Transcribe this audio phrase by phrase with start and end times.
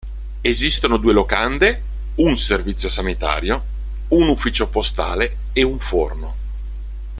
[0.41, 1.83] Esistono due locande,
[2.15, 3.63] un servizio sanitario,
[4.07, 6.35] un ufficio postale e un forno.